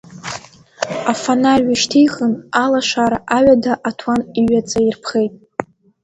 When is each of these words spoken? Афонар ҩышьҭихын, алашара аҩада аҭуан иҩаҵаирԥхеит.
Афонар 1.11 1.59
ҩышьҭихын, 1.67 2.33
алашара 2.63 3.17
аҩада 3.37 3.73
аҭуан 3.89 4.21
иҩаҵаирԥхеит. 4.41 5.33